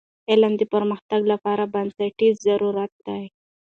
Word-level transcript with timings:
علم 0.31 0.53
د 0.57 0.63
پرمختګ 0.73 1.21
لپاره 1.31 1.63
بنسټیز 1.73 2.35
ضرورت 2.47 2.91
دی. 3.07 3.23